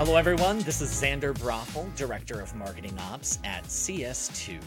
[0.00, 0.60] Hello, everyone.
[0.60, 4.58] This is Xander Brothel, Director of Marketing Ops at CS2,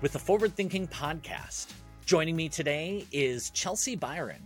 [0.00, 1.74] with the Forward Thinking Podcast.
[2.06, 4.40] Joining me today is Chelsea Byron,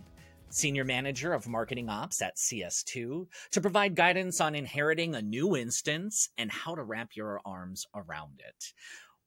[0.51, 6.29] Senior Manager of Marketing Ops at CS2, to provide guidance on inheriting a new instance
[6.37, 8.73] and how to wrap your arms around it.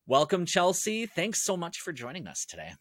[0.08, 1.06] Welcome, Chelsea.
[1.06, 2.72] Thanks so much for joining us today.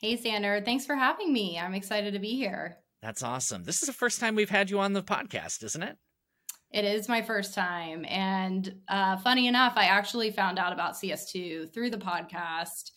[0.00, 0.64] Hey, Xander.
[0.64, 1.58] Thanks for having me.
[1.58, 2.78] I'm excited to be here.
[3.02, 3.64] That's awesome.
[3.64, 5.98] This is the first time we've had you on the podcast, isn't it?
[6.74, 8.04] It is my first time.
[8.08, 12.90] And uh, funny enough, I actually found out about CS2 through the podcast.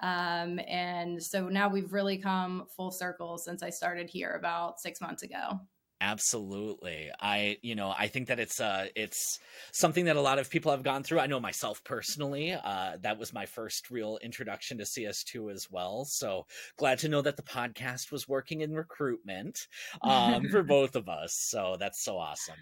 [0.00, 5.00] Um, and so now we've really come full circle since I started here about six
[5.00, 5.60] months ago.
[6.02, 7.10] Absolutely.
[7.18, 9.38] I, you know, I think that it's uh it's
[9.70, 11.20] something that a lot of people have gone through.
[11.20, 16.04] I know myself personally, uh that was my first real introduction to CS2 as well.
[16.04, 16.46] So
[16.76, 19.68] glad to know that the podcast was working in recruitment
[20.02, 21.34] um for both of us.
[21.34, 22.56] So that's so awesome.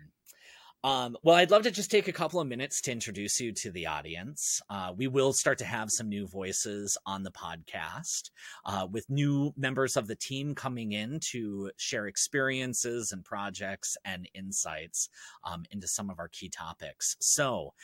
[0.82, 3.70] Um, well, I'd love to just take a couple of minutes to introduce you to
[3.70, 4.62] the audience.
[4.70, 8.30] Uh, we will start to have some new voices on the podcast
[8.64, 14.26] uh, with new members of the team coming in to share experiences and projects and
[14.34, 15.10] insights
[15.44, 17.14] um, into some of our key topics.
[17.20, 17.74] So,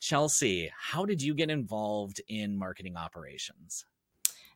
[0.00, 3.84] Chelsea, how did you get involved in marketing operations?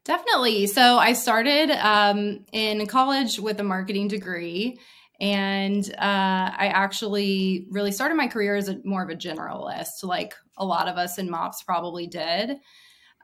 [0.05, 0.69] Definitely.
[0.69, 4.81] So, I started um, in college with a marketing degree
[5.21, 10.35] and uh, I actually really started my career as a, more of a generalist, like
[10.57, 12.57] a lot of us in MOPS probably did.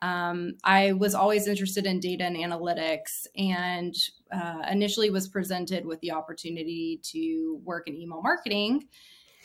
[0.03, 3.95] Um, I was always interested in data and analytics, and
[4.31, 8.89] uh, initially was presented with the opportunity to work in email marketing.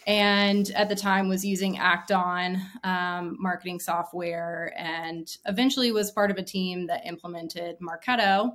[0.05, 6.37] And at the time, was using Act-On um, marketing software, and eventually was part of
[6.37, 8.51] a team that implemented Marketo.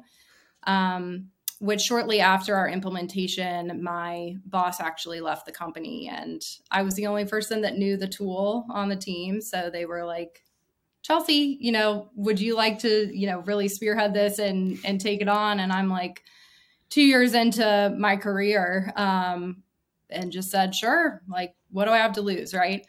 [0.64, 1.28] Um,
[1.58, 7.06] which shortly after our implementation, my boss actually left the company and I was the
[7.06, 9.40] only person that knew the tool on the team.
[9.40, 10.42] So they were like,
[11.02, 15.20] Chelsea, you know, would you like to, you know, really spearhead this and and take
[15.20, 15.60] it on?
[15.60, 16.22] And I'm like,
[16.90, 19.62] two years into my career, um,
[20.10, 22.84] and just said, sure, like, what do I have to lose, right?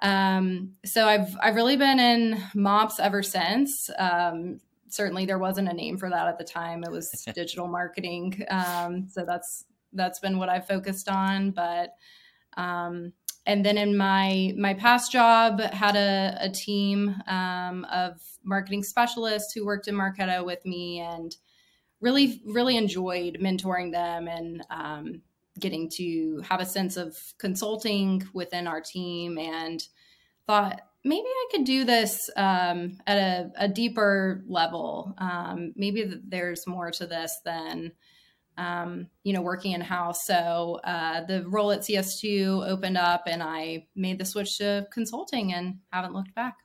[0.00, 3.90] Um, so I've I've really been in MOPS ever since.
[3.98, 6.84] Um, certainly there wasn't a name for that at the time.
[6.84, 8.44] It was digital marketing.
[8.50, 11.50] Um, so that's that's been what I focused on.
[11.50, 11.94] But
[12.56, 13.12] um,
[13.46, 19.52] and then in my my past job, had a, a team um, of marketing specialists
[19.52, 21.34] who worked in Marketo with me, and
[22.00, 25.22] really really enjoyed mentoring them and um,
[25.58, 29.88] getting to have a sense of consulting within our team and
[30.46, 35.14] thought maybe I could do this um, at a, a, deeper level.
[35.18, 37.92] Um, maybe there's more to this than,
[38.56, 40.26] um, you know, working in house.
[40.26, 45.52] So uh, the role at CS2 opened up and I made the switch to consulting
[45.52, 46.56] and haven't looked back.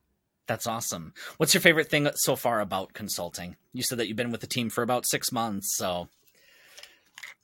[0.47, 1.13] That's awesome.
[1.37, 3.55] What's your favorite thing so far about consulting?
[3.71, 5.77] You said that you've been with the team for about six months.
[5.77, 6.09] So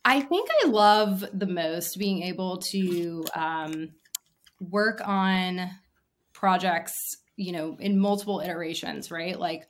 [0.04, 3.90] I think I love the most being able to um,
[4.60, 5.70] work on
[6.40, 9.38] projects, you know, in multiple iterations, right?
[9.38, 9.68] Like,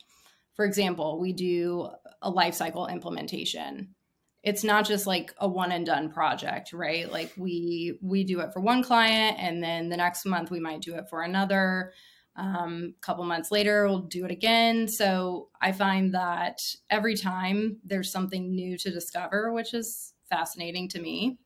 [0.55, 1.89] for example, we do
[2.21, 3.93] a lifecycle implementation.
[4.41, 7.11] It's not just like a one and done project, right?
[7.11, 10.81] Like we we do it for one client, and then the next month we might
[10.81, 11.91] do it for another.
[12.37, 14.87] Um, a couple months later, we'll do it again.
[14.87, 16.59] So I find that
[16.89, 21.37] every time there's something new to discover, which is fascinating to me.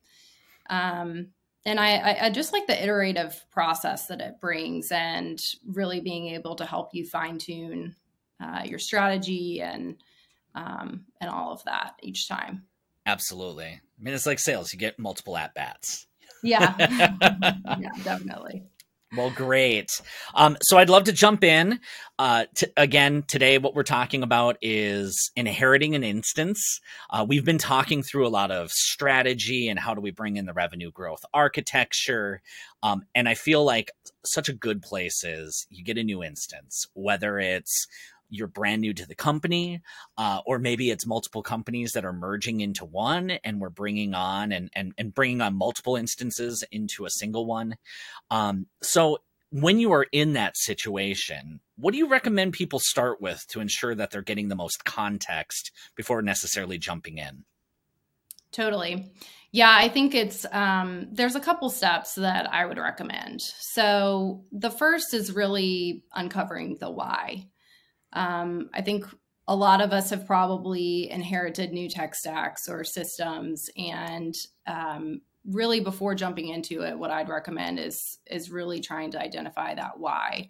[0.70, 1.32] Um,
[1.66, 6.54] and I, I, just like the iterative process that it brings and really being able
[6.56, 7.94] to help you fine tune
[8.40, 9.96] uh, your strategy and
[10.54, 12.62] um, and all of that each time.
[13.04, 13.66] Absolutely.
[13.66, 14.72] I mean it's like sales.
[14.72, 16.06] You get multiple at bats
[16.42, 16.74] yeah.
[17.78, 18.64] Yeah definitely
[19.16, 19.90] well, great.
[20.34, 21.80] Um, so I'd love to jump in.
[22.18, 26.80] Uh, t- again, today, what we're talking about is inheriting an instance.
[27.10, 30.46] Uh, we've been talking through a lot of strategy and how do we bring in
[30.46, 32.42] the revenue growth architecture.
[32.82, 33.90] Um, and I feel like
[34.24, 37.86] such a good place is you get a new instance, whether it's
[38.28, 39.80] you're brand new to the company,
[40.18, 44.52] uh, or maybe it's multiple companies that are merging into one, and we're bringing on
[44.52, 47.76] and and, and bringing on multiple instances into a single one.
[48.30, 49.18] Um, so
[49.50, 53.94] when you are in that situation, what do you recommend people start with to ensure
[53.94, 57.44] that they're getting the most context before necessarily jumping in?
[58.52, 59.12] Totally.
[59.52, 63.40] Yeah, I think it's um, there's a couple steps that I would recommend.
[63.40, 67.46] So the first is really uncovering the why.
[68.12, 69.04] Um, I think
[69.48, 74.34] a lot of us have probably inherited new tech stacks or systems and
[74.66, 79.74] um, really before jumping into it, what I'd recommend is is really trying to identify
[79.74, 80.48] that why.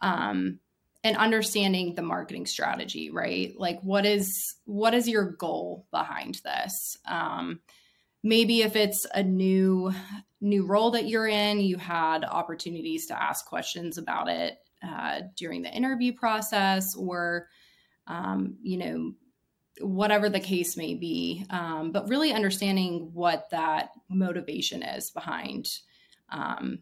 [0.00, 0.60] Um,
[1.04, 6.96] and understanding the marketing strategy right like what is what is your goal behind this
[7.06, 7.60] um,
[8.22, 9.92] maybe if it's a new
[10.40, 15.62] new role that you're in you had opportunities to ask questions about it uh, during
[15.62, 17.48] the interview process or
[18.06, 19.12] um, you know
[19.80, 25.78] whatever the case may be um, but really understanding what that motivation is behind
[26.30, 26.80] um,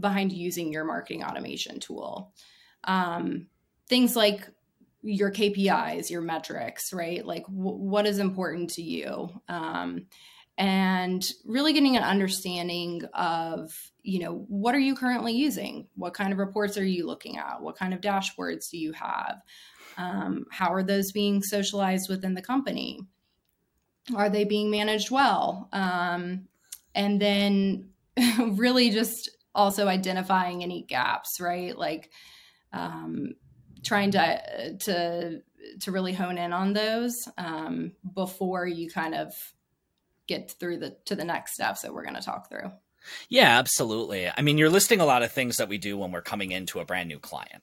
[0.00, 2.32] behind using your marketing automation tool
[2.84, 3.46] um,
[3.88, 4.48] things like
[5.06, 7.24] your KPIs, your metrics, right?
[7.24, 10.06] Like w- what is important to you, um,
[10.58, 13.70] and really getting an understanding of
[14.02, 17.60] you know what are you currently using, what kind of reports are you looking at,
[17.60, 19.40] what kind of dashboards do you have,
[19.96, 23.00] um, how are those being socialized within the company,
[24.14, 26.46] are they being managed well, um,
[26.94, 27.90] and then
[28.38, 31.76] really just also identifying any gaps, right?
[31.76, 32.10] Like
[32.72, 33.34] um,
[33.84, 35.42] trying to to
[35.80, 39.32] to really hone in on those um, before you kind of
[40.26, 42.72] get through the to the next steps that we're going to talk through.
[43.28, 44.28] Yeah, absolutely.
[44.28, 46.80] I mean, you're listing a lot of things that we do when we're coming into
[46.80, 47.62] a brand new client,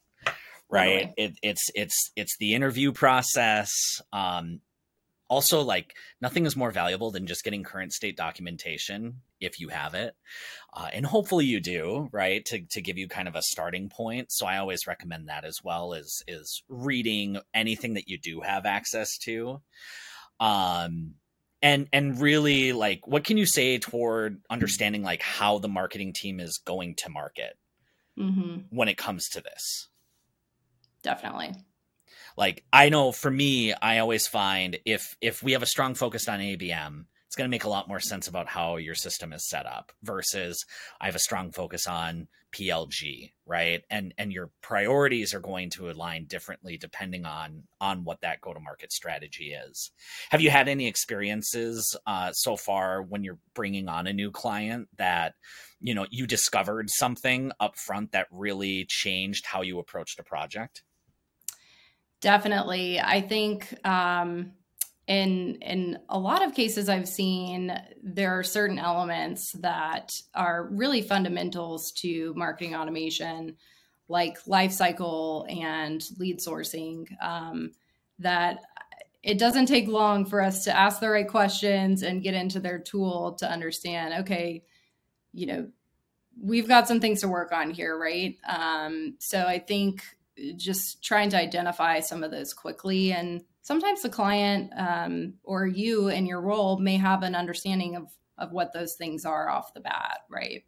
[0.70, 1.12] right?
[1.16, 3.70] It, it's it's it's the interview process.
[4.12, 4.60] Um,
[5.28, 9.94] also, like nothing is more valuable than just getting current state documentation if you have
[9.94, 10.14] it,
[10.74, 12.44] uh, and hopefully you do, right?
[12.46, 14.30] To to give you kind of a starting point.
[14.30, 18.66] So I always recommend that as well is is reading anything that you do have
[18.66, 19.60] access to.
[20.40, 21.14] Um,
[21.64, 26.38] and and really like what can you say toward understanding like how the marketing team
[26.38, 27.56] is going to market
[28.16, 28.58] mm-hmm.
[28.68, 29.88] when it comes to this
[31.02, 31.52] definitely
[32.36, 36.28] like i know for me i always find if if we have a strong focus
[36.28, 39.48] on abm it's going to make a lot more sense about how your system is
[39.48, 40.64] set up versus
[41.00, 43.82] I have a strong focus on PLG, right?
[43.90, 48.54] And and your priorities are going to align differently depending on on what that go
[48.54, 49.90] to market strategy is.
[50.30, 54.86] Have you had any experiences uh, so far when you're bringing on a new client
[54.96, 55.34] that
[55.80, 60.84] you know you discovered something up front that really changed how you approached a project?
[62.20, 63.74] Definitely, I think.
[63.84, 64.52] Um
[65.06, 71.02] in in a lot of cases I've seen there are certain elements that are really
[71.02, 73.56] fundamentals to marketing automation,
[74.08, 77.06] like life cycle and lead sourcing.
[77.22, 77.72] Um,
[78.20, 78.60] that
[79.22, 82.78] it doesn't take long for us to ask the right questions and get into their
[82.78, 84.14] tool to understand.
[84.20, 84.62] Okay,
[85.32, 85.68] you know,
[86.40, 88.36] we've got some things to work on here, right?
[88.48, 90.02] Um, so I think
[90.56, 96.08] just trying to identify some of those quickly and sometimes the client um, or you
[96.08, 98.06] in your role may have an understanding of
[98.38, 100.64] of what those things are off the bat right?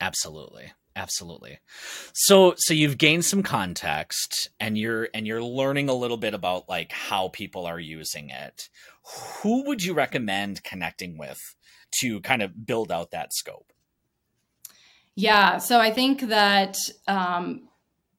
[0.00, 0.72] Absolutely.
[0.96, 1.58] Absolutely.
[2.12, 6.68] So so you've gained some context and you're and you're learning a little bit about
[6.68, 8.68] like how people are using it.
[9.42, 11.40] Who would you recommend connecting with
[12.00, 13.72] to kind of build out that scope?
[15.16, 15.58] Yeah.
[15.58, 16.76] So i think that
[17.08, 17.68] um,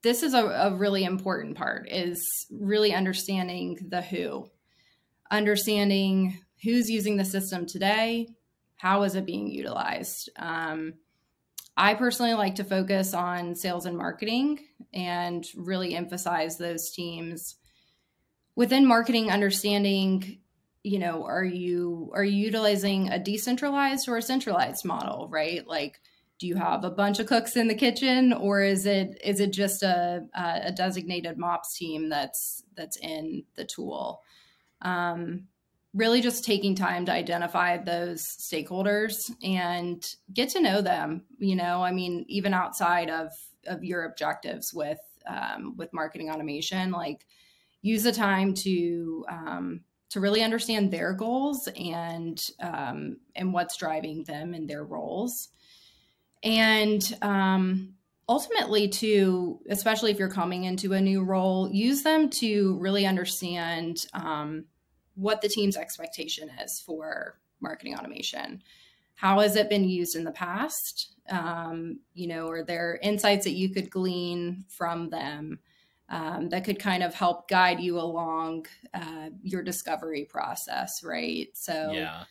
[0.06, 4.48] this is a, a really important part is really understanding the who.
[5.31, 8.27] Understanding who's using the system today
[8.77, 10.29] how is it being utilized?
[10.38, 10.94] Um,
[11.77, 14.60] i personally like to focus on sales and marketing
[14.94, 17.56] and really emphasize those teams.
[18.56, 20.39] Within marketing understanding
[20.84, 25.68] you know are you are you utilizing a decentralized or a centralized model right?
[25.68, 26.00] Like
[26.38, 29.54] do you have a bunch of cooks in the kitchen or is it is it
[29.54, 34.22] just a a designated mops team that's that's in the tool?
[34.82, 35.48] Um,
[35.94, 41.82] really just taking time to identify those stakeholders and get to know them you know?
[41.82, 43.32] I mean even outside of
[43.65, 47.25] of your objectives with um, with marketing automation like
[47.82, 54.24] use the time to um, to really understand their goals and um, and what's driving
[54.24, 55.50] them in their roles
[56.46, 57.96] and um,
[58.30, 63.98] ultimately to especially if you're coming into a new role use them to really understand
[64.14, 64.66] um,
[65.16, 68.62] what the team's expectation is for marketing automation.
[69.16, 71.16] How has it been used in the past?
[71.30, 75.60] Um, you know are there insights that you could glean from them
[76.10, 81.50] um, that could kind of help guide you along uh, your discovery process right?
[81.54, 82.25] So yeah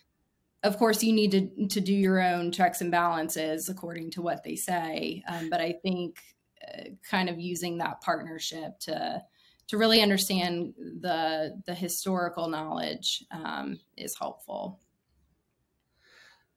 [0.65, 4.43] of course you need to to do your own checks and balances according to what
[4.43, 6.19] they say um, but i think
[6.67, 9.23] uh, kind of using that partnership to
[9.69, 14.81] to really understand the the historical knowledge um, is helpful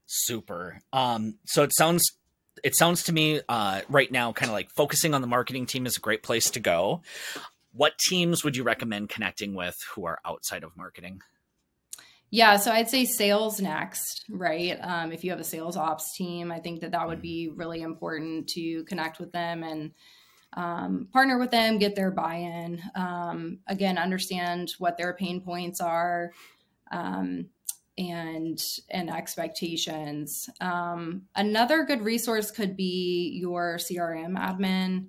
[0.07, 0.81] Super.
[0.93, 2.13] Um, so it sounds
[2.63, 5.85] it sounds to me uh, right now kind of like focusing on the marketing team
[5.85, 7.01] is a great place to go.
[7.73, 11.21] What teams would you recommend connecting with who are outside of marketing?
[12.29, 14.77] Yeah, so I'd say sales next, right?
[14.81, 17.81] Um, if you have a sales ops team, I think that that would be really
[17.81, 19.91] important to connect with them and
[20.53, 22.81] um, partner with them, get their buy in.
[22.95, 26.31] Um, again, understand what their pain points are.
[26.91, 27.47] Um,
[27.97, 30.49] and and expectations.
[30.61, 35.07] Um, another good resource could be your CRM admin,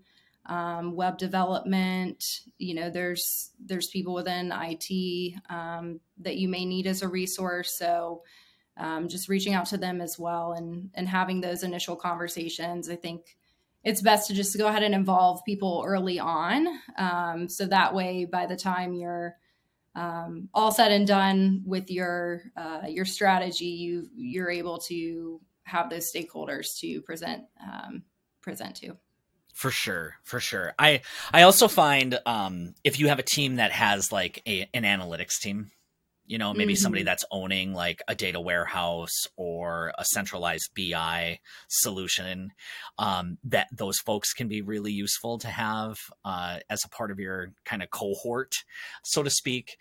[0.48, 2.24] um, web development.
[2.58, 7.76] You know, there's there's people within IT um, that you may need as a resource.
[7.78, 8.22] So
[8.76, 12.88] um, just reaching out to them as well and and having those initial conversations.
[12.88, 13.36] I think
[13.84, 18.24] it's best to just go ahead and involve people early on, um, so that way
[18.24, 19.36] by the time you're
[19.94, 25.90] um, all said and done with your uh, your strategy, you you're able to have
[25.90, 28.02] those stakeholders to present um,
[28.40, 28.96] present to.
[29.54, 30.74] For sure, for sure.
[30.78, 31.00] I
[31.32, 35.40] I also find um, if you have a team that has like a, an analytics
[35.40, 35.72] team,
[36.28, 36.80] you know maybe mm-hmm.
[36.80, 42.52] somebody that's owning like a data warehouse or a centralized bi solution
[42.98, 47.18] um, that those folks can be really useful to have uh, as a part of
[47.18, 48.54] your kind of cohort
[49.02, 49.78] so to speak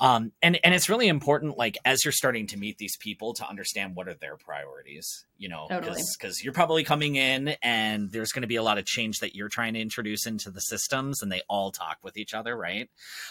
[0.00, 3.48] um, and and it's really important like as you're starting to meet these people to
[3.48, 6.34] understand what are their priorities you know because totally.
[6.42, 9.48] you're probably coming in and there's going to be a lot of change that you're
[9.48, 12.88] trying to introduce into the systems and they all talk with each other right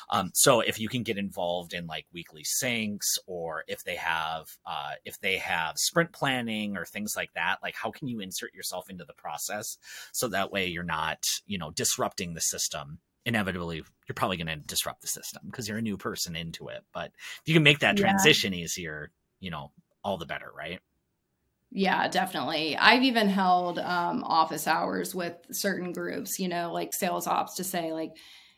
[0.09, 4.45] um, so if you can get involved in like weekly syncs or if they have
[4.65, 8.53] uh, if they have sprint planning or things like that like how can you insert
[8.53, 9.77] yourself into the process
[10.11, 14.55] so that way you're not you know disrupting the system inevitably you're probably going to
[14.55, 16.83] disrupt the system because you're a new person into it.
[16.93, 18.63] But if you can make that transition yeah.
[18.63, 20.79] easier, you know, all the better, right?
[21.69, 22.77] Yeah, definitely.
[22.77, 27.65] I've even held um, office hours with certain groups, you know, like sales ops to
[27.65, 28.11] say, like,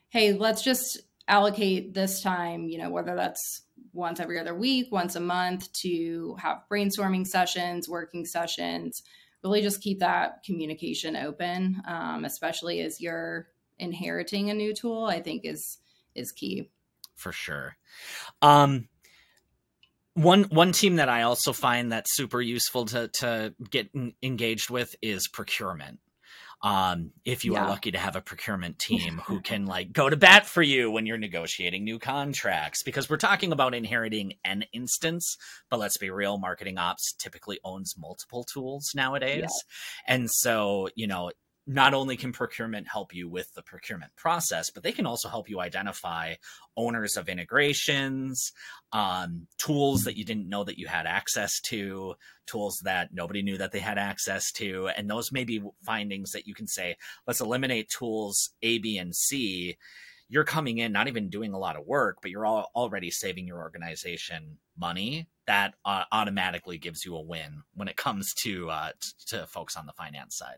[0.09, 5.15] hey, let's just allocate this time, you know, whether that's once every other week, once
[5.15, 9.01] a month, to have brainstorming sessions, working sessions,
[9.43, 13.47] really just keep that communication open, um, especially as you're
[13.79, 15.79] inheriting a new tool i think is
[16.15, 16.69] is key
[17.15, 17.75] for sure
[18.41, 18.87] um
[20.13, 23.89] one one team that i also find that's super useful to to get
[24.21, 25.99] engaged with is procurement
[26.61, 27.63] um, if you yeah.
[27.63, 30.91] are lucky to have a procurement team who can like go to bat for you
[30.91, 35.37] when you're negotiating new contracts because we're talking about inheriting an instance
[35.69, 40.13] but let's be real marketing ops typically owns multiple tools nowadays yeah.
[40.13, 41.31] and so you know
[41.69, 45.47] not only can procurement help you with the procurement process, but they can also help
[45.47, 46.33] you identify
[46.75, 48.51] owners of integrations,
[48.91, 52.15] um, tools that you didn't know that you had access to,
[52.47, 54.89] tools that nobody knew that they had access to.
[54.97, 56.95] And those may be findings that you can say,
[57.27, 59.77] let's eliminate tools A, B, and C.
[60.27, 63.59] You're coming in, not even doing a lot of work, but you're already saving your
[63.59, 65.27] organization money.
[65.45, 69.77] That uh, automatically gives you a win when it comes to uh, t- to folks
[69.77, 70.57] on the finance side.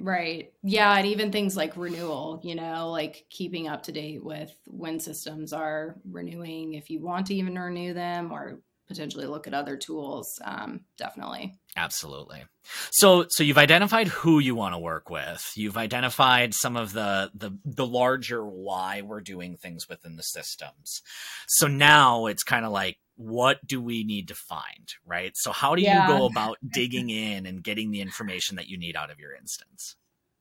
[0.00, 0.52] Right.
[0.62, 0.96] Yeah.
[0.96, 5.52] And even things like renewal, you know, like keeping up to date with when systems
[5.52, 10.40] are renewing, if you want to even renew them or potentially look at other tools.
[10.44, 11.54] Um, definitely.
[11.76, 12.44] Absolutely.
[12.90, 15.52] So, so you've identified who you want to work with.
[15.54, 21.02] You've identified some of the, the, the larger why we're doing things within the systems.
[21.46, 25.32] So now it's kind of like, what do we need to find right?
[25.36, 26.08] So how do yeah.
[26.08, 29.34] you go about digging in and getting the information that you need out of your
[29.34, 29.96] instance?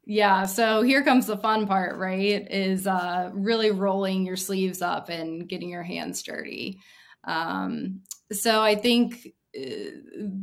[0.05, 5.09] Yeah so here comes the fun part right is uh, really rolling your sleeves up
[5.09, 6.79] and getting your hands dirty.
[7.25, 9.91] Um, so i think uh,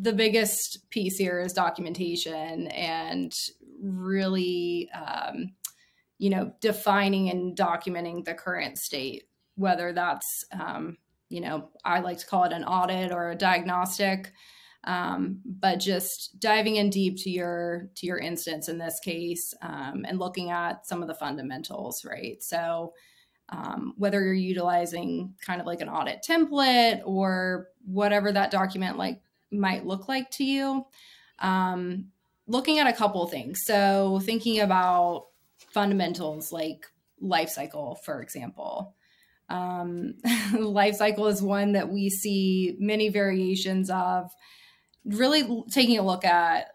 [0.03, 3.33] the biggest piece here is documentation and
[3.81, 5.53] really um,
[6.19, 9.25] you know defining and documenting the current state
[9.55, 14.33] whether that's um, you know, I like to call it an audit or a diagnostic.
[14.85, 20.05] Um, but just diving in deep to your to your instance in this case um,
[20.07, 22.93] and looking at some of the fundamentals right so
[23.49, 29.21] um, whether you're utilizing kind of like an audit template or whatever that document like
[29.51, 30.87] might look like to you
[31.41, 32.07] um,
[32.47, 35.27] looking at a couple things so thinking about
[35.73, 36.87] fundamentals like
[37.21, 38.95] life cycle for example
[39.49, 40.15] um,
[40.59, 44.31] life cycle is one that we see many variations of.
[45.05, 46.69] Really taking a look at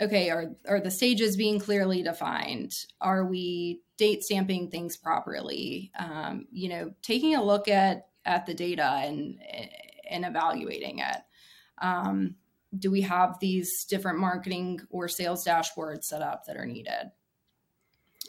[0.00, 2.72] okay, are are the stages being clearly defined?
[3.00, 5.90] Are we date stamping things properly?
[5.98, 9.38] Um, you know, taking a look at at the data and
[10.08, 11.18] and evaluating it.
[11.80, 12.36] Um,
[12.78, 17.10] do we have these different marketing or sales dashboards set up that are needed?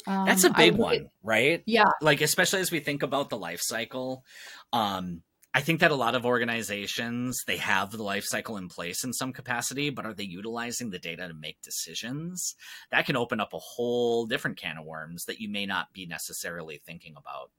[0.08, 1.62] Um, That's a big one, right?
[1.66, 1.90] Yeah.
[2.02, 4.24] Like especially as we think about the life cycle,
[4.72, 5.22] um,
[5.54, 9.12] I think that a lot of organizations they have the life cycle in place in
[9.12, 12.56] some capacity, but are they utilizing the data to make decisions?
[12.90, 16.06] That can open up a whole different can of worms that you may not be
[16.06, 17.52] necessarily thinking about.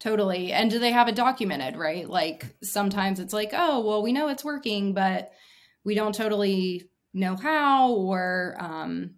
[0.00, 0.52] Totally.
[0.52, 2.08] And do they have it documented, right?
[2.08, 5.30] Like sometimes it's like, oh, well, we know it's working, but
[5.84, 9.14] we don't totally know how or um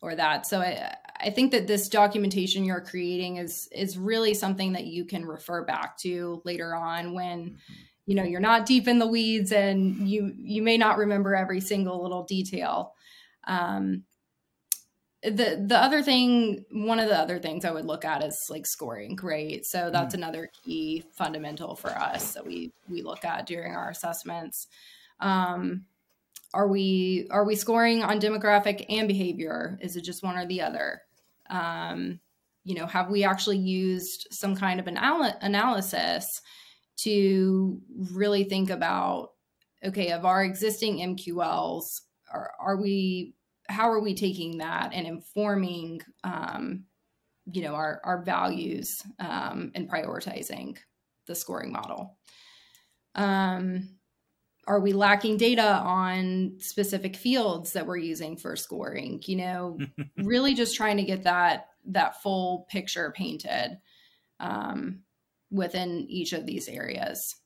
[0.00, 0.46] or that.
[0.46, 5.04] So I I think that this documentation you're creating is is really something that you
[5.04, 7.72] can refer back to later on when mm-hmm.
[8.06, 11.60] you know you're not deep in the weeds and you you may not remember every
[11.60, 12.92] single little detail.
[13.46, 14.04] Um,
[15.22, 18.66] the the other thing, one of the other things I would look at is like
[18.66, 19.64] scoring, right?
[19.64, 20.18] So that's mm.
[20.18, 24.66] another key fundamental for us that we we look at during our assessments.
[25.20, 25.86] Um,
[26.52, 30.62] are we are we scoring on demographic and behavior is it just one or the
[30.62, 31.02] other
[31.50, 32.20] um,
[32.64, 36.40] you know have we actually used some kind of an anal- analysis
[36.96, 37.80] to
[38.12, 39.30] really think about
[39.84, 42.00] okay of our existing mqls
[42.32, 43.34] are, are we
[43.68, 46.84] how are we taking that and informing um,
[47.50, 50.76] you know our our values um, and prioritizing
[51.26, 52.16] the scoring model?
[53.14, 53.96] Um,
[54.66, 59.22] are we lacking data on specific fields that we're using for scoring?
[59.24, 59.78] You know
[60.16, 63.78] really just trying to get that that full picture painted
[64.40, 65.00] um,
[65.50, 67.36] within each of these areas.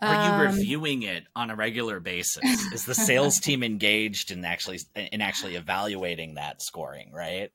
[0.00, 2.44] Are you um, reviewing it on a regular basis?
[2.72, 7.50] Is the sales team engaged in actually in actually evaluating that scoring right?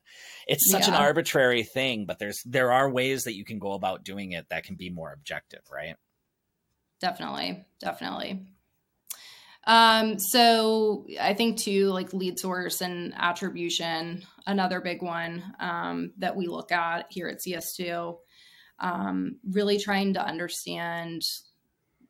[0.48, 0.96] It's such yeah.
[0.96, 4.48] an arbitrary thing but there's there are ways that you can go about doing it
[4.50, 5.96] that can be more objective right
[7.03, 8.48] definitely definitely.
[9.65, 16.36] Um so i think too like lead source and attribution another big one um that
[16.36, 18.17] we look at here at cs2
[18.80, 21.23] um really trying to understand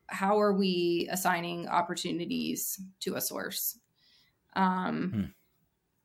[0.06, 3.78] how are we assigning opportunities to a source.
[4.54, 5.32] Um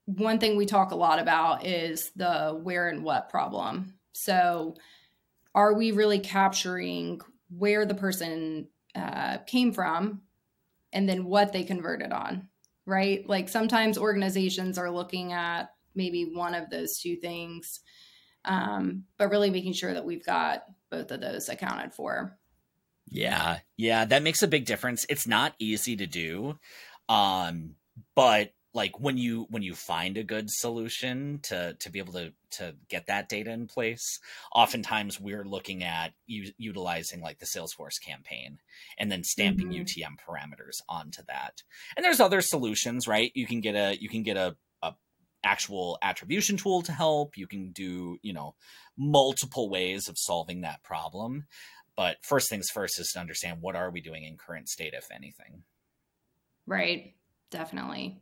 [0.07, 0.23] hmm.
[0.23, 3.95] one thing we talk a lot about is the where and what problem.
[4.13, 4.75] So
[5.53, 10.21] are we really capturing where the person uh, came from
[10.91, 12.47] and then what they converted on,
[12.85, 13.27] right?
[13.27, 17.81] Like sometimes organizations are looking at maybe one of those two things,
[18.45, 22.37] um, but really making sure that we've got both of those accounted for.
[23.07, 25.05] Yeah, yeah, that makes a big difference.
[25.09, 26.59] It's not easy to do,
[27.07, 27.75] um,
[28.15, 32.31] but like when you when you find a good solution to to be able to
[32.51, 34.19] to get that data in place
[34.53, 38.59] oftentimes we're looking at u- utilizing like the salesforce campaign
[38.97, 39.81] and then stamping mm-hmm.
[39.81, 41.63] utm parameters onto that.
[41.97, 43.31] And there's other solutions right?
[43.33, 44.93] You can get a you can get a, a
[45.43, 47.37] actual attribution tool to help.
[47.37, 48.55] You can do you know
[48.97, 51.45] multiple ways of solving that problem.
[51.95, 55.11] But first things first is to understand what are we doing in current state if
[55.11, 55.63] anything.
[56.65, 57.15] Right.
[57.49, 58.21] Definitely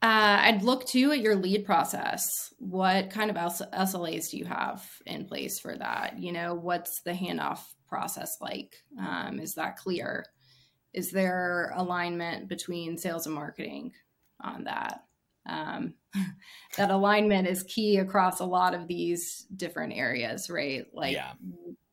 [0.00, 2.54] uh, I'd look too at your lead process.
[2.58, 6.18] What kind of SLAs do you have in place for that?
[6.18, 8.76] You know, what's the handoff process like?
[8.98, 10.24] Um, is that clear?
[10.94, 13.92] Is there alignment between sales and marketing
[14.40, 15.02] on that?
[15.46, 15.94] Um,
[16.76, 20.86] that alignment is key across a lot of these different areas, right?
[20.92, 21.32] Like yeah.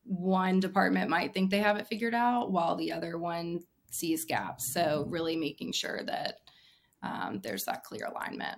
[0.03, 4.71] one department might think they have it figured out while the other one sees gaps.
[4.73, 6.39] So, really making sure that
[7.05, 8.57] um, there's that clear alignment.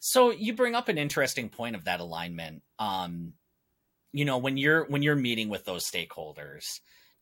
[0.00, 2.62] So you bring up an interesting point of that alignment.
[2.78, 3.32] Um,
[4.12, 6.64] you know, when you're when you're meeting with those stakeholders,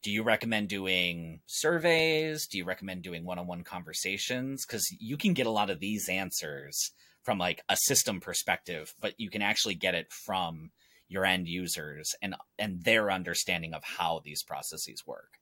[0.03, 2.47] do you recommend doing surveys?
[2.47, 4.67] Do you recommend doing one-on-one conversations?
[4.67, 9.15] Because you can get a lot of these answers from like a system perspective, but
[9.17, 10.71] you can actually get it from
[11.09, 15.39] your end users and and their understanding of how these processes work.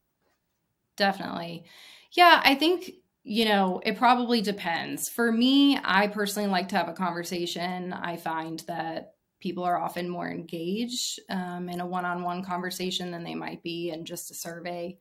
[0.97, 1.65] Definitely.
[2.13, 5.09] Yeah, I think you know, it probably depends.
[5.09, 7.93] For me, I personally like to have a conversation.
[7.93, 13.11] I find that people are often more engaged um, in a one on one conversation
[13.11, 14.99] than they might be in just a survey.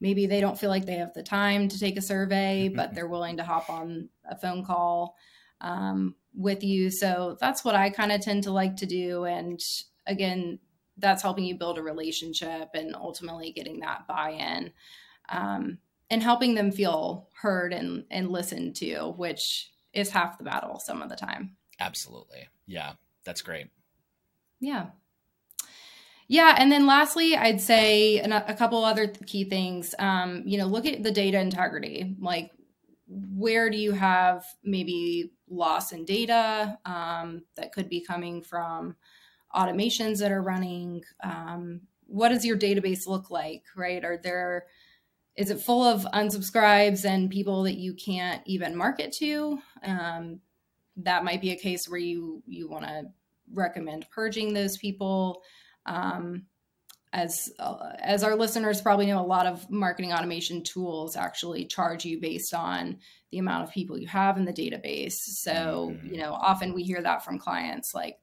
[0.00, 3.08] Maybe they don't feel like they have the time to take a survey, but they're
[3.08, 5.16] willing to hop on a phone call
[5.60, 6.90] um, with you.
[6.90, 9.24] So that's what I kind of tend to like to do.
[9.24, 9.60] And
[10.06, 10.58] again,
[10.98, 14.72] that's helping you build a relationship and ultimately getting that buy in.
[15.28, 15.78] Um,
[16.10, 21.02] and helping them feel heard and and listened to which is half the battle some
[21.02, 22.92] of the time absolutely yeah
[23.24, 23.68] that's great
[24.60, 24.86] yeah
[26.26, 29.94] Yeah, and then lastly, I'd say a couple other key things.
[29.98, 32.16] Um, you know, look at the data integrity.
[32.18, 32.50] Like,
[33.06, 38.96] where do you have maybe loss in data um, that could be coming from
[39.54, 41.04] automations that are running?
[41.22, 43.64] Um, what does your database look like?
[43.76, 44.02] Right?
[44.02, 44.64] Are there
[45.36, 49.58] is it full of unsubscribes and people that you can't even market to?
[49.82, 50.40] Um,
[50.98, 53.06] that might be a case where you you want to
[53.52, 55.42] recommend purging those people.
[55.86, 56.46] Um,
[57.12, 62.04] as uh, as our listeners probably know, a lot of marketing automation tools actually charge
[62.04, 62.98] you based on
[63.30, 65.14] the amount of people you have in the database.
[65.14, 66.14] So mm-hmm.
[66.14, 68.18] you know, often we hear that from clients, like,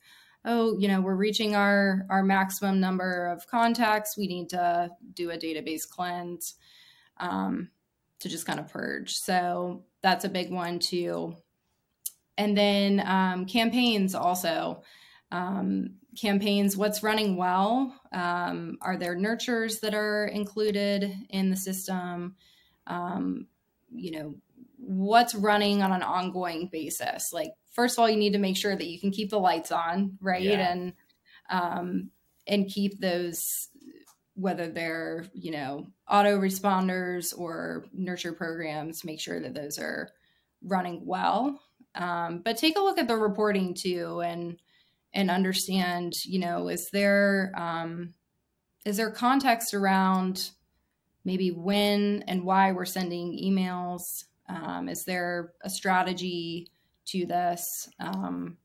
[0.46, 4.18] "Oh, you know, we're reaching our our maximum number of contacts.
[4.18, 6.56] We need to do a database cleanse
[7.22, 7.70] um,
[8.20, 11.36] to just kind of purge." So that's a big one too.
[12.38, 14.84] And then um, campaigns also
[15.32, 22.36] um, campaigns what's running well um, are there nurtures that are included in the system
[22.88, 23.48] um,
[23.94, 24.36] you know
[24.78, 28.76] what's running on an ongoing basis like first of all you need to make sure
[28.76, 30.72] that you can keep the lights on right yeah.
[30.72, 30.94] and
[31.50, 32.10] um,
[32.48, 33.70] and keep those
[34.36, 40.10] whether they're you know auto responders or nurture programs make sure that those are
[40.62, 41.60] running well.
[41.96, 44.58] Um, but take a look at the reporting too and
[45.14, 48.14] and understand you know is there um,
[48.86, 50.52] is there context around
[51.24, 54.26] maybe when and why we're sending emails?
[54.50, 56.72] Um, is there a strategy
[57.06, 57.90] to this?
[58.00, 58.58] Um,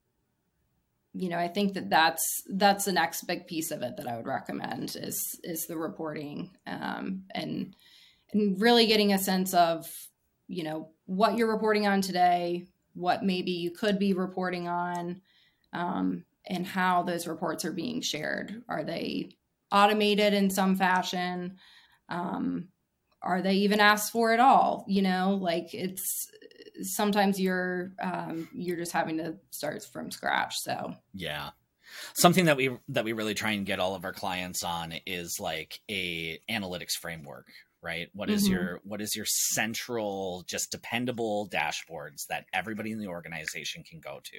[1.17, 4.17] you know i think that that's that's the next big piece of it that i
[4.17, 7.75] would recommend is is the reporting um, and
[8.33, 9.87] and really getting a sense of
[10.49, 15.21] you know what you're reporting on today what maybe you could be reporting on
[15.73, 18.63] um, and how those reports are being shared.
[18.69, 19.37] Are they
[19.71, 21.59] automated in some fashion?
[22.09, 22.69] Um,
[23.23, 24.85] are they even asked for at all?
[24.89, 26.31] You know, like it's
[26.83, 30.55] sometimes you're um, you're just having to start from scratch.
[30.57, 30.95] So.
[31.15, 31.51] Yeah,
[32.17, 35.37] something that we that we really try and get all of our clients on is
[35.41, 37.47] like a analytics framework
[37.87, 38.09] right?
[38.15, 38.53] What is mm-hmm.
[38.53, 44.21] your what is your central just dependable dashboards that everybody in the organization can go
[44.25, 44.39] to?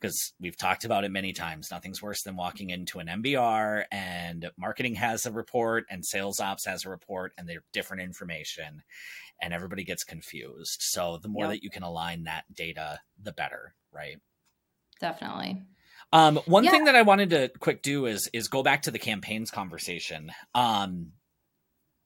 [0.00, 1.70] Because we've talked about it many times.
[1.70, 6.66] Nothing's worse than walking into an mbr and marketing has a report and sales ops
[6.66, 8.82] has a report and they're different information
[9.42, 11.54] and everybody gets confused so the more yep.
[11.54, 14.16] that you can align that data the better right
[15.00, 15.60] definitely
[16.12, 16.70] um, one yeah.
[16.70, 20.30] thing that I wanted to quick do is is go back to the campaigns conversation.
[20.54, 21.12] Um,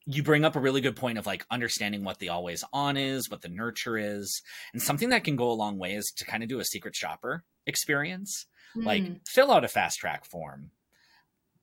[0.06, 3.28] you bring up a really good point of like understanding what the always on is,
[3.28, 6.44] what the nurture is, and something that can go a long way is to kind
[6.44, 8.46] of do a secret shopper experience.
[8.76, 8.84] Mm.
[8.84, 9.14] Like hmm.
[9.26, 10.70] fill out a fast track form,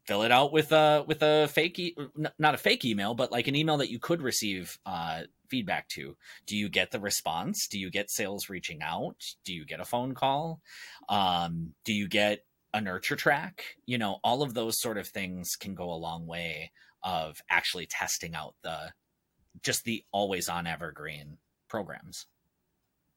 [0.05, 1.95] fill it out with a with a fake e-
[2.37, 5.21] not a fake email, but like an email that you could receive uh,
[5.53, 6.17] feedback to.
[6.47, 7.67] Do you get the response?
[7.67, 9.17] Do you get sales reaching out?
[9.45, 10.61] Do you get a phone call?
[11.09, 13.63] Um, do you get a nurture track?
[13.85, 16.71] You know, all of those sort of things can go a long way
[17.03, 18.93] of actually testing out the
[19.61, 21.37] just the always on evergreen
[21.69, 22.25] programs.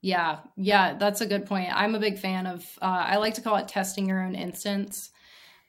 [0.02, 1.70] Yeah, yeah, that's a good point.
[1.72, 2.62] I'm a big fan of.
[2.82, 5.10] Uh, I like to call it testing your own instance,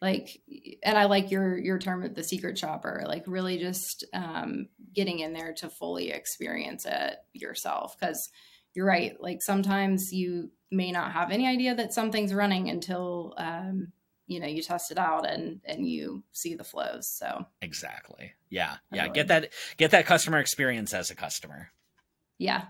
[0.01, 0.41] like,
[0.83, 3.03] and I like your your term of the secret shopper.
[3.07, 7.97] Like, really just um, getting in there to fully experience it yourself.
[7.99, 8.29] Because
[8.73, 9.19] you're right.
[9.19, 13.91] Like sometimes you may not have any idea that something's running until um,
[14.27, 18.75] you know you test it out and and you see the flows so exactly yeah
[18.91, 19.13] yeah really.
[19.13, 21.69] get that get that customer experience as a customer
[22.37, 22.65] yeah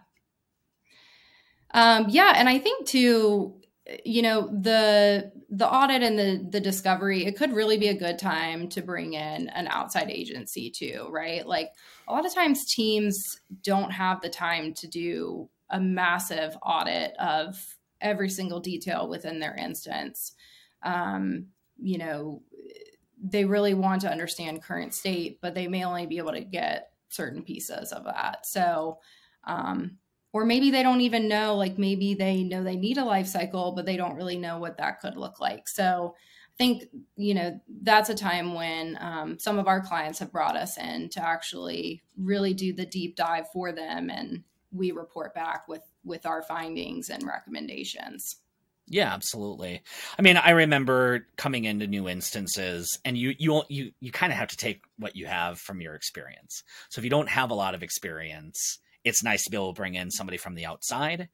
[1.73, 3.55] um yeah and i think too
[4.03, 8.19] you know the the audit and the the discovery it could really be a good
[8.19, 11.71] time to bring in an outside agency too right like
[12.07, 17.77] a lot of times teams don't have the time to do a massive audit of
[18.01, 20.33] every single detail within their instance
[20.83, 21.47] um,
[21.79, 22.41] you know,
[23.21, 26.91] they really want to understand current state, but they may only be able to get
[27.09, 28.45] certain pieces of that.
[28.45, 28.99] So,
[29.45, 29.97] um,
[30.33, 33.73] or maybe they don't even know, like maybe they know they need a life cycle,
[33.75, 35.67] but they don't really know what that could look like.
[35.67, 36.85] So, I think,
[37.15, 41.07] you know, that's a time when um, some of our clients have brought us in
[41.09, 46.25] to actually really do the deep dive for them and we report back with with
[46.25, 48.37] our findings and recommendations.
[48.89, 49.81] Yeah, absolutely.
[50.17, 54.39] I mean, I remember coming into new instances and you you you you kind of
[54.39, 56.63] have to take what you have from your experience.
[56.89, 59.77] So if you don't have a lot of experience, it's nice to be able to
[59.77, 61.29] bring in somebody from the outside.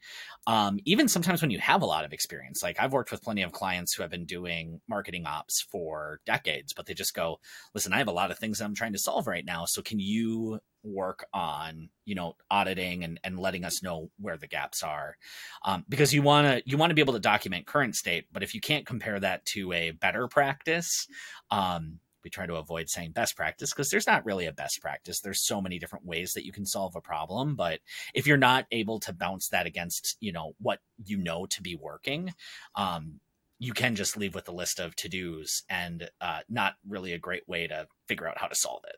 [0.45, 3.41] Um, even sometimes when you have a lot of experience, like I've worked with plenty
[3.41, 7.39] of clients who have been doing marketing ops for decades, but they just go,
[7.73, 9.65] listen, I have a lot of things I'm trying to solve right now.
[9.65, 14.47] So can you work on, you know, auditing and, and letting us know where the
[14.47, 15.15] gaps are?
[15.63, 18.43] Um, because you want to, you want to be able to document current state, but
[18.43, 21.07] if you can't compare that to a better practice,
[21.51, 25.19] um, we try to avoid saying best practice because there's not really a best practice.
[25.19, 27.79] There's so many different ways that you can solve a problem, but
[28.13, 31.75] if you're not able to bounce that against, you know, what you know to be
[31.75, 32.33] working,
[32.75, 33.19] um,
[33.59, 37.19] you can just leave with a list of to dos and uh, not really a
[37.19, 38.97] great way to figure out how to solve it.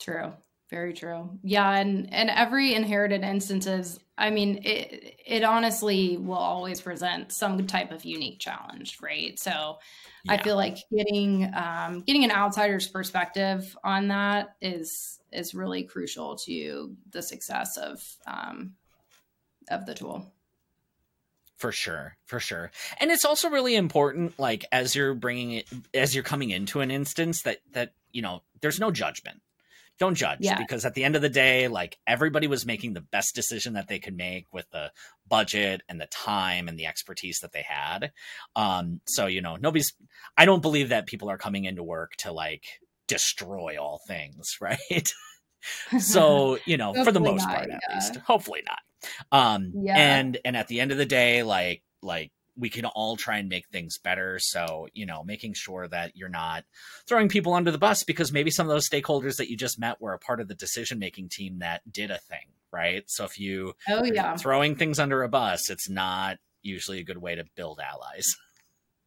[0.00, 0.32] True.
[0.70, 1.30] Very true.
[1.42, 7.66] Yeah, and and every inherited instances, I mean, it it honestly will always present some
[7.66, 9.38] type of unique challenge, right?
[9.38, 9.78] So,
[10.24, 10.32] yeah.
[10.32, 16.36] I feel like getting um, getting an outsider's perspective on that is is really crucial
[16.44, 18.74] to the success of um,
[19.70, 20.30] of the tool.
[21.56, 26.14] For sure, for sure, and it's also really important, like as you're bringing it, as
[26.14, 29.40] you're coming into an instance that that you know, there's no judgment
[29.98, 30.58] don't judge yeah.
[30.58, 33.88] because at the end of the day like everybody was making the best decision that
[33.88, 34.90] they could make with the
[35.28, 38.12] budget and the time and the expertise that they had
[38.56, 39.92] um so you know nobody's
[40.36, 42.64] i don't believe that people are coming into work to like
[43.06, 45.12] destroy all things right
[45.98, 47.94] so you know for the most not, part at yeah.
[47.94, 48.78] least hopefully not
[49.32, 49.96] um yeah.
[49.96, 53.48] and and at the end of the day like like we can all try and
[53.48, 54.38] make things better.
[54.40, 56.64] So, you know, making sure that you're not
[57.06, 60.00] throwing people under the bus because maybe some of those stakeholders that you just met
[60.00, 63.04] were a part of the decision making team that did a thing, right?
[63.06, 67.18] So if you oh yeah throwing things under a bus, it's not usually a good
[67.18, 68.26] way to build allies.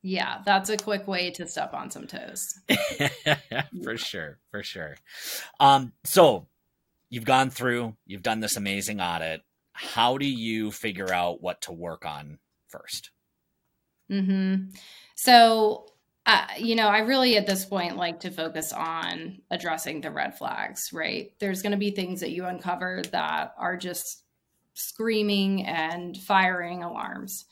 [0.03, 2.43] Yeah, that's a quick way to step on some toes.
[3.83, 4.95] for sure, for sure.
[5.59, 6.47] Um, so
[7.11, 9.41] you've gone through, you've done this amazing audit.
[9.73, 13.11] How do you figure out what to work on first?
[14.12, 14.71] Mm-hmm.
[15.15, 15.86] So,
[16.26, 20.38] uh, you know, I really at this point like to focus on addressing the red
[20.38, 21.32] flags, right?
[21.39, 24.24] There's going to be things that you uncover that are just
[24.74, 27.45] screaming and firing alarms.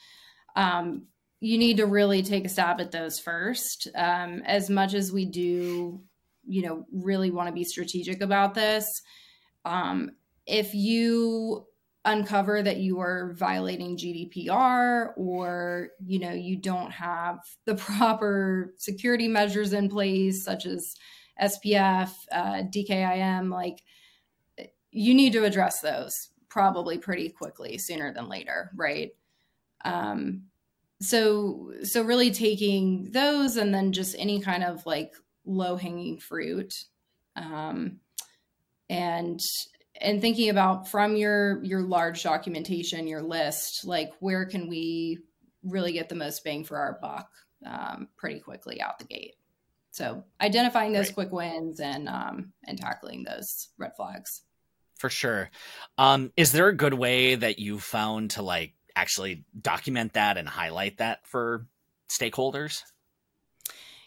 [0.56, 1.08] Um,
[1.40, 3.88] you need to really take a stab at those first.
[3.96, 6.02] Um, as much as we do,
[6.46, 9.02] you know, really want to be strategic about this,
[9.66, 10.12] um,
[10.46, 11.66] if you
[12.06, 19.28] uncover that you are violating GDPR or you know you don't have the proper security
[19.28, 20.96] measures in place such as
[21.42, 23.82] SPF, uh, DKIM like
[24.92, 29.12] you need to address those probably pretty quickly sooner than later, right?
[29.86, 30.44] Um
[31.02, 35.14] so so really taking those and then just any kind of like
[35.46, 36.74] low hanging fruit
[37.38, 38.00] um
[38.90, 39.40] and
[40.02, 45.20] and thinking about from your your large documentation your list like where can we
[45.64, 47.30] really get the most bang for our buck
[47.66, 49.36] um, pretty quickly out the gate.
[49.92, 54.42] So identifying those quick wins and um, and tackling those red flags.
[54.98, 55.50] For sure.
[55.98, 60.48] Um, is there a good way that you found to like actually document that and
[60.48, 61.66] highlight that for
[62.10, 62.84] stakeholders?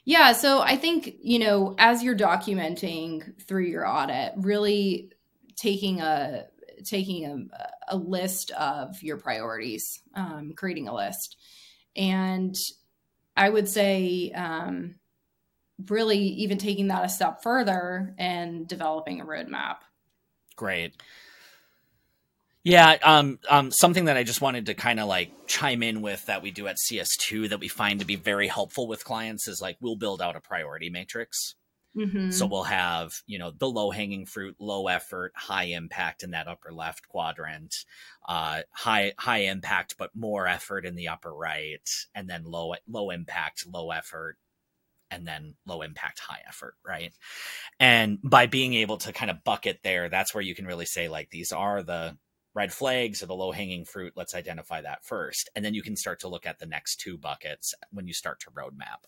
[0.05, 5.13] Yeah so i think you know as you're documenting through your audit really
[5.57, 6.47] taking a
[6.85, 11.37] taking a, a list of your priorities, um, creating a list,
[11.97, 12.57] and
[13.37, 14.97] I would say um,
[15.89, 19.77] really even taking that a step further and developing a roadmap.
[20.57, 20.95] Great.
[22.65, 26.27] Yeah, um, um, something that I just wanted to kind of like chime in with
[26.27, 29.61] that we do at CS2 that we find to be very helpful with clients is
[29.61, 31.57] like we'll build out a priority matrix.
[31.97, 32.31] Mm-hmm.
[32.31, 36.49] So we'll have, you know, the low hanging fruit, low effort, high impact in that
[36.49, 37.85] upper left quadrant,
[38.27, 43.11] uh, high, high impact, but more effort in the upper right, and then low, low
[43.11, 44.39] impact, low effort,
[45.11, 47.13] and then low impact, high effort, right?
[47.79, 51.09] And by being able to kind of bucket there, that's where you can really say,
[51.09, 52.17] like, these are the
[52.55, 54.15] red flags or the low hanging fruit.
[54.17, 55.51] Let's identify that first.
[55.55, 58.41] And then you can start to look at the next two buckets when you start
[58.41, 59.05] to roadmap.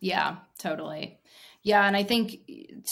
[0.00, 1.18] Yeah, totally.
[1.62, 2.38] Yeah, and I think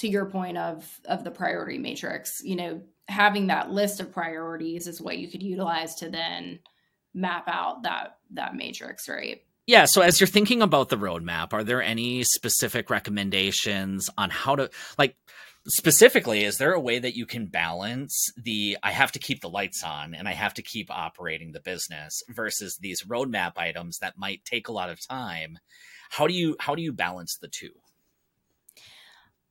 [0.01, 4.87] to your point of of the priority matrix, you know, having that list of priorities
[4.87, 6.61] is what you could utilize to then
[7.15, 9.43] map out that that matrix, right?
[9.67, 14.57] Yeah, so as you're thinking about the roadmap, are there any specific recommendations on how
[14.57, 15.17] to like
[15.67, 19.51] specifically is there a way that you can balance the i have to keep the
[19.51, 24.17] lights on and i have to keep operating the business versus these roadmap items that
[24.17, 25.59] might take a lot of time
[26.11, 27.73] how do you how do you balance the two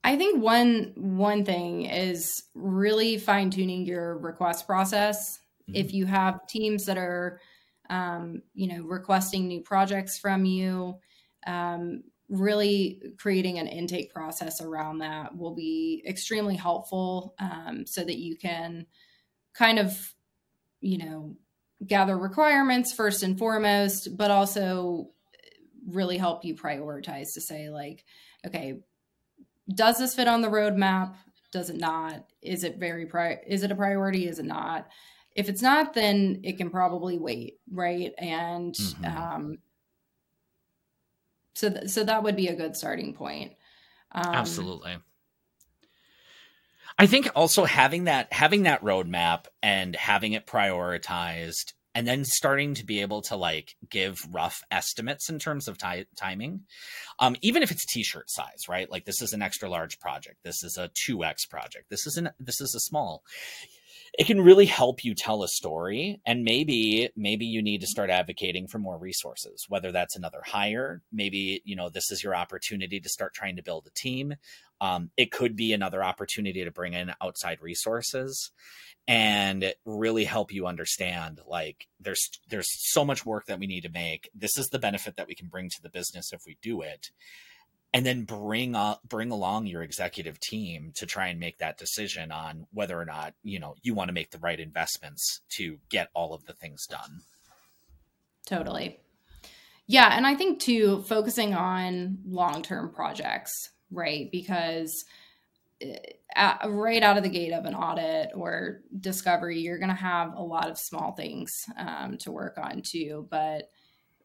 [0.08, 5.38] I think one one thing is really fine tuning your request process.
[5.70, 5.76] Mm-hmm.
[5.76, 7.42] If you have teams that are,
[7.90, 11.00] um, you know, requesting new projects from you,
[11.46, 18.18] um, really creating an intake process around that will be extremely helpful, um, so that
[18.18, 18.86] you can
[19.54, 20.16] kind of,
[20.80, 21.36] you know,
[21.86, 25.10] gather requirements first and foremost, but also
[25.86, 28.06] really help you prioritize to say like,
[28.46, 28.80] okay,
[29.74, 31.16] does this fit on the roadmap?
[31.52, 32.26] Does it not?
[32.42, 34.28] Is it very pri- is it a priority?
[34.28, 34.88] Is it not?
[35.36, 38.12] If it's not, then it can probably wait, right?
[38.18, 39.06] And mm-hmm.
[39.06, 39.58] um,
[41.54, 43.54] so th- so that would be a good starting point.
[44.12, 44.98] Um, Absolutely.
[46.98, 52.76] I think also having that having that roadmap and having it prioritized and then starting
[52.76, 55.80] to be able to like give rough estimates in terms of
[56.16, 56.62] timing.
[57.18, 58.88] Um, even if it's t-shirt size right?
[58.88, 60.38] Like this is an extra large project.
[60.44, 61.90] This is a 2x project.
[61.90, 63.24] This is an this is a small
[64.18, 68.10] it can really help you tell a story and maybe maybe you need to start
[68.10, 73.00] advocating for more resources whether that's another hire maybe you know this is your opportunity
[73.00, 74.36] to start trying to build a team.
[74.80, 78.52] Um, it could be another opportunity to bring in outside resources
[79.08, 83.90] and really help you understand like there's there's so much work that we need to
[83.90, 84.30] make.
[84.36, 87.10] This is the benefit that we can bring to the business if we do it
[87.98, 92.32] and then bring up bring along your executive team to try and make that decision
[92.32, 96.10] on whether or not you know you want to make the right investments to get
[96.14, 97.22] all of the things done.
[98.46, 99.00] Totally.
[99.88, 104.30] Yeah and i think too focusing on long-term projects right?
[104.32, 105.06] Because
[106.36, 110.34] uh, right out of the gate of an audit or discovery you're going to have
[110.36, 113.70] a lot of small things um, to work on too but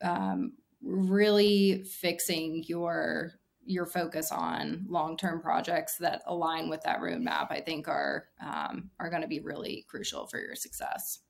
[0.03, 3.33] um, really fixing your
[3.65, 9.11] your focus on long-term projects that align with that roadmap, I think are um, are
[9.11, 11.21] going to be really crucial for your success.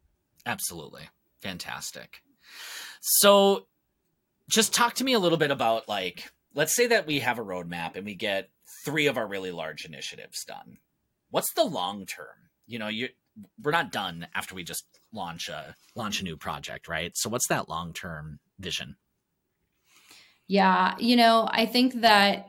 [0.46, 1.02] Absolutely,
[1.40, 2.22] fantastic.
[3.00, 3.66] So,
[4.48, 7.44] just talk to me a little bit about like, let's say that we have a
[7.44, 8.50] roadmap and we get
[8.84, 10.78] three of our really large initiatives done.
[11.30, 12.50] What's the long term?
[12.66, 13.08] You know, you
[13.62, 17.12] we're not done after we just launch a launch a new project, right?
[17.14, 18.96] So, what's that long term vision?
[20.48, 22.48] Yeah, you know, I think that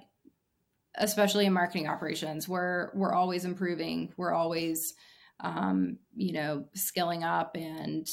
[0.96, 4.14] especially in marketing operations, we're we're always improving.
[4.18, 4.94] We're always
[5.40, 8.08] um, you know, skilling up and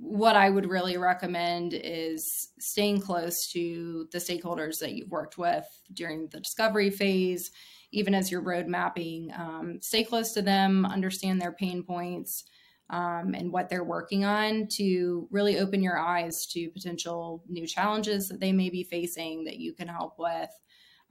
[0.00, 5.64] what I would really recommend is staying close to the stakeholders that you've worked with
[5.92, 7.50] during the discovery phase,
[7.92, 9.30] even as you're road mapping.
[9.36, 12.44] Um, stay close to them, understand their pain points,
[12.90, 18.28] um, and what they're working on to really open your eyes to potential new challenges
[18.28, 20.50] that they may be facing that you can help with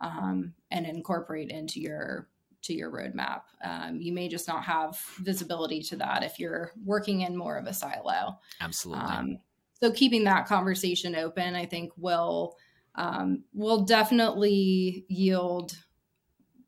[0.01, 2.27] um, and incorporate into your
[2.61, 3.43] to your roadmap.
[3.63, 7.65] Um, you may just not have visibility to that if you're working in more of
[7.67, 8.37] a silo.
[8.59, 9.05] Absolutely.
[9.05, 9.37] Um,
[9.81, 12.57] so keeping that conversation open, I think, will
[12.95, 15.77] um, will definitely yield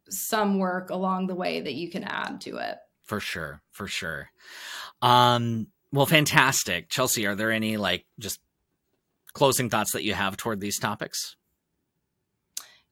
[0.10, 2.78] some work along the way that you can add to it.
[3.04, 4.30] For sure, for sure.
[5.02, 6.90] Um, well, fantastic.
[6.90, 8.40] Chelsea, are there any like just
[9.34, 11.36] closing thoughts that you have toward these topics?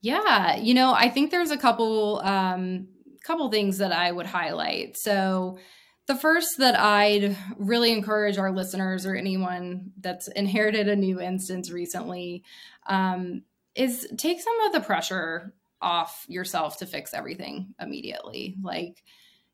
[0.01, 2.87] Yeah, you know, I think there's a couple um
[3.23, 4.97] couple things that I would highlight.
[4.97, 5.59] So
[6.07, 11.69] the first that I'd really encourage our listeners or anyone that's inherited a new instance
[11.69, 12.43] recently
[12.87, 13.43] um,
[13.75, 18.55] is take some of the pressure off yourself to fix everything immediately.
[18.63, 19.03] Like,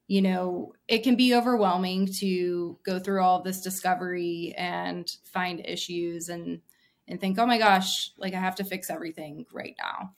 [0.08, 6.30] you know, it can be overwhelming to go through all this discovery and find issues
[6.30, 6.62] and
[7.08, 10.13] and think, oh my gosh, like I have to fix everything right now.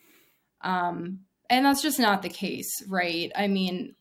[0.62, 1.20] Um,
[1.50, 3.30] and that's just not the case, right?
[3.36, 3.96] I mean,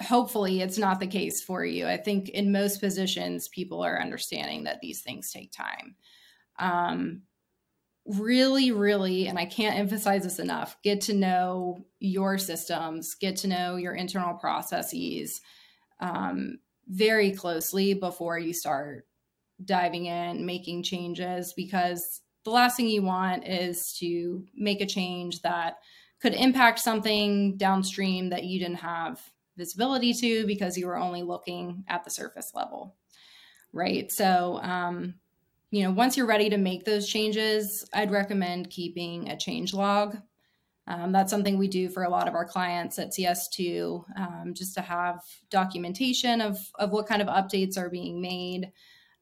[0.00, 1.86] hopefully it's not the case for you.
[1.86, 5.96] I think in most positions, people are understanding that these things take time.
[6.58, 7.22] Um,
[8.08, 13.48] really, really, and I can't emphasize this enough, get to know your systems, get to
[13.48, 15.40] know your internal processes
[16.00, 19.06] um, very closely before you start
[19.64, 25.42] diving in, making changes, because the last thing you want is to make a change
[25.42, 25.74] that
[26.20, 29.20] could impact something downstream that you didn't have
[29.56, 32.96] visibility to because you were only looking at the surface level.
[33.72, 34.10] Right.
[34.10, 35.14] So, um,
[35.70, 40.16] you know, once you're ready to make those changes, I'd recommend keeping a change log.
[40.86, 44.74] Um, that's something we do for a lot of our clients at CS2, um, just
[44.74, 48.72] to have documentation of, of what kind of updates are being made.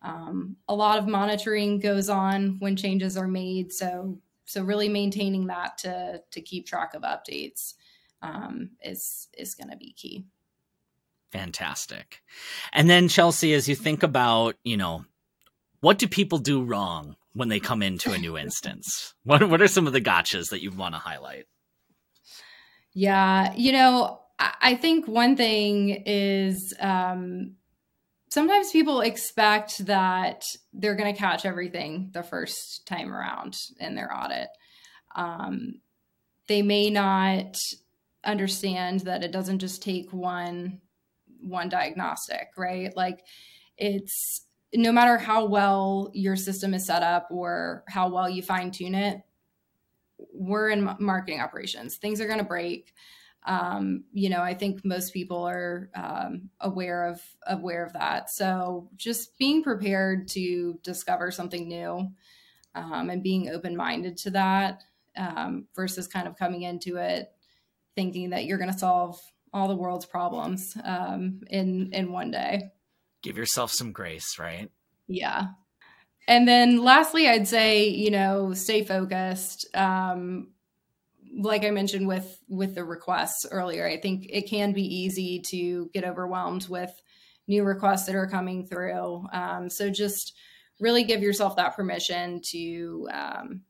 [0.02, 3.72] Um, a lot of monitoring goes on when changes are made.
[3.72, 7.74] So, so really maintaining that to, to keep track of updates
[8.22, 10.24] um, is is going to be key.
[11.32, 12.22] Fantastic.
[12.72, 15.04] And then Chelsea, as you think about, you know,
[15.80, 19.14] what do people do wrong when they come into a new instance?
[19.24, 21.46] What what are some of the gotchas that you want to highlight?
[22.94, 27.56] Yeah, you know, I think one thing is um,
[28.30, 34.14] sometimes people expect that they're going to catch everything the first time around in their
[34.14, 34.48] audit.
[35.14, 35.80] Um,
[36.48, 37.56] they may not
[38.24, 40.80] understand that it doesn't just take one
[41.40, 42.94] one diagnostic, right?
[42.96, 43.20] Like
[43.76, 44.45] it's
[44.76, 48.94] no matter how well your system is set up or how well you fine tune
[48.94, 49.22] it,
[50.32, 51.96] we're in marketing operations.
[51.96, 52.94] Things are going to break.
[53.44, 58.30] Um, you know, I think most people are um, aware of aware of that.
[58.30, 62.08] So just being prepared to discover something new
[62.74, 64.82] um, and being open minded to that
[65.16, 67.32] um, versus kind of coming into it
[67.94, 69.18] thinking that you're going to solve
[69.52, 72.72] all the world's problems um, in in one day.
[73.26, 74.70] Give yourself some grace, right?
[75.08, 75.48] Yeah.
[76.28, 79.66] And then lastly, I'd say you know stay focused.
[79.74, 80.52] Um,
[81.36, 85.90] like I mentioned with with the requests earlier, I think it can be easy to
[85.92, 86.92] get overwhelmed with
[87.48, 89.26] new requests that are coming through.
[89.32, 90.36] Um, so just
[90.78, 93.62] really give yourself that permission to um,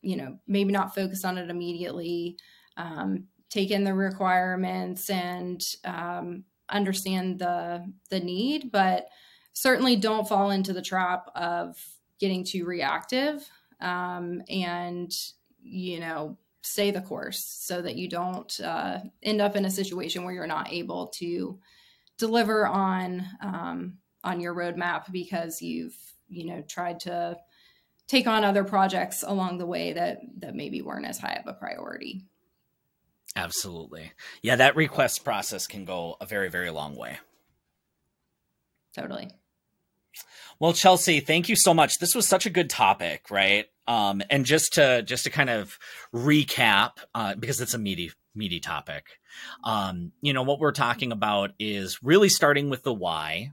[0.00, 2.36] you know maybe not focus on it immediately
[2.76, 9.08] um, take in the requirements and um, understand the the need, but
[9.52, 11.76] certainly don't fall into the trap of
[12.18, 13.48] getting too reactive
[13.80, 15.12] um, and
[15.60, 20.24] you know stay the course so that you don't uh, end up in a situation
[20.24, 21.58] where you're not able to
[22.18, 25.96] deliver on um, on your roadmap because you've
[26.28, 27.36] you know tried to
[28.06, 31.58] take on other projects along the way that that maybe weren't as high of a
[31.58, 32.24] priority
[33.34, 34.12] Absolutely.
[34.42, 37.18] Yeah, that request process can go a very, very long way.
[38.94, 39.30] Totally.
[40.60, 41.98] Well, Chelsea, thank you so much.
[41.98, 43.66] This was such a good topic, right?
[43.88, 45.78] Um, and just to just to kind of
[46.14, 49.06] recap, uh, because it's a meaty meaty topic.
[49.64, 53.50] Um, you know what we're talking about is really starting with the why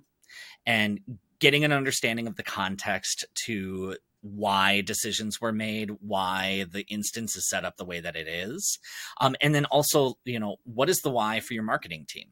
[0.65, 0.99] and
[1.39, 7.49] getting an understanding of the context to why decisions were made, why the instance is
[7.49, 8.79] set up the way that it is.
[9.21, 12.29] Um, and then also, you know, what is the why for your marketing team?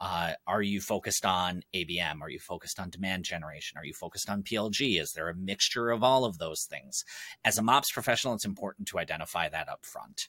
[0.00, 2.20] Uh, are you focused on ABM?
[2.22, 3.78] Are you focused on demand generation?
[3.78, 5.00] Are you focused on PLG?
[5.00, 7.04] Is there a mixture of all of those things?
[7.44, 10.28] As a MOPS professional, it's important to identify that up front.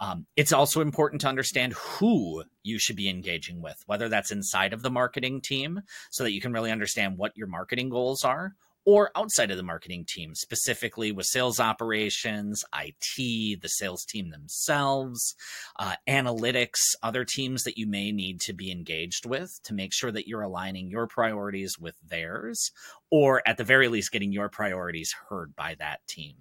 [0.00, 4.72] Um, it's also important to understand who you should be engaging with, whether that's inside
[4.72, 8.54] of the marketing team so that you can really understand what your marketing goals are
[8.84, 15.34] or outside of the marketing team, specifically with sales operations, IT, the sales team themselves,
[15.78, 20.10] uh, analytics, other teams that you may need to be engaged with to make sure
[20.10, 22.70] that you're aligning your priorities with theirs,
[23.10, 26.34] or at the very least, getting your priorities heard by that team.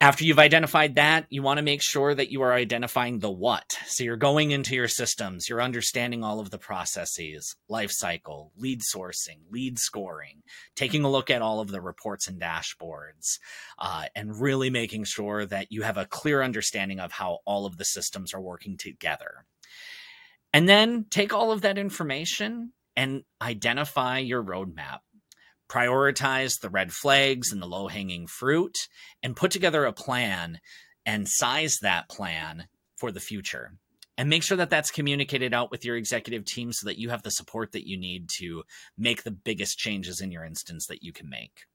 [0.00, 3.76] After you've identified that, you want to make sure that you are identifying the what.
[3.86, 8.82] So you're going into your systems, you're understanding all of the processes, life cycle, lead
[8.94, 10.42] sourcing, lead scoring,
[10.76, 13.40] taking a look at all of the reports and dashboards,
[13.80, 17.76] uh, and really making sure that you have a clear understanding of how all of
[17.76, 19.46] the systems are working together.
[20.52, 25.00] And then take all of that information and identify your roadmap
[25.68, 28.76] prioritize the red flags and the low hanging fruit,
[29.22, 30.60] and put together a plan
[31.04, 32.66] and size that plan
[32.96, 33.72] for the future.
[34.16, 37.22] And make sure that that's communicated out with your executive team so that you have
[37.22, 38.64] the support that you need to
[38.96, 41.67] make the biggest changes in your instance that you can make.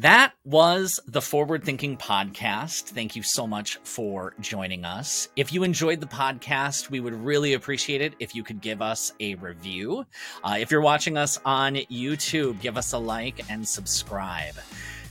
[0.00, 2.84] That was the Forward Thinking Podcast.
[2.84, 5.28] Thank you so much for joining us.
[5.36, 9.12] If you enjoyed the podcast, we would really appreciate it if you could give us
[9.20, 10.06] a review.
[10.42, 14.54] Uh, if you're watching us on YouTube, give us a like and subscribe.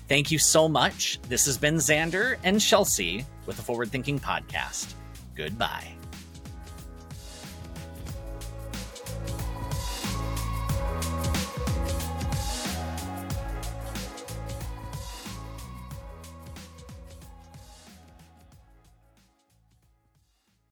[0.07, 1.19] Thank you so much.
[1.29, 4.95] This has been Xander and Chelsea with the Forward Thinking Podcast.
[5.35, 5.98] Goodbye.